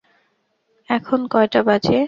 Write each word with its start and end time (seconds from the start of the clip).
এখন 0.89 1.19
কয়টা 1.33 1.61
বাজে? 1.67 1.97